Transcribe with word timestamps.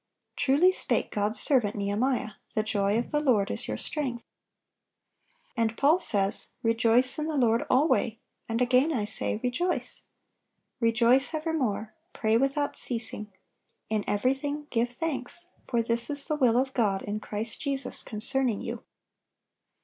(829) 0.35 0.35
Truly 0.59 0.71
spake 0.73 1.11
God's 1.11 1.39
servant 1.39 1.75
Nehemiah, 1.75 2.31
"The 2.55 2.63
joy 2.63 2.97
of 2.97 3.11
the 3.11 3.19
Lord 3.19 3.51
is 3.51 3.67
your 3.67 3.77
strength."(830) 3.77 4.23
And 5.55 5.77
Paul 5.77 5.99
says: 5.99 6.47
"Rejoice 6.63 7.19
in 7.19 7.27
the 7.27 7.37
Lord 7.37 7.63
alway: 7.69 8.17
and 8.49 8.63
again 8.63 8.91
I 8.91 9.05
say, 9.05 9.39
Rejoice." 9.43 10.05
"Rejoice 10.79 11.35
evermore. 11.35 11.93
Pray 12.13 12.35
without 12.35 12.75
ceasing. 12.75 13.31
In 13.89 14.03
everything 14.07 14.65
give 14.71 14.89
thanks: 14.89 15.49
for 15.67 15.83
this 15.83 16.09
is 16.09 16.27
the 16.27 16.35
will 16.35 16.57
of 16.57 16.73
God 16.73 17.03
in 17.03 17.19
Christ 17.19 17.61
Jesus 17.61 18.01
concerning 18.01 18.59
you." 18.59 18.83